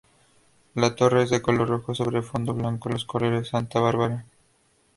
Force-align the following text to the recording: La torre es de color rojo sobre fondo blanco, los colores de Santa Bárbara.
La 0.73 0.95
torre 0.95 1.21
es 1.21 1.29
de 1.29 1.43
color 1.43 1.69
rojo 1.69 1.93
sobre 1.93 2.23
fondo 2.23 2.55
blanco, 2.55 2.89
los 2.89 3.05
colores 3.05 3.43
de 3.43 3.47
Santa 3.47 3.79
Bárbara. 3.81 4.25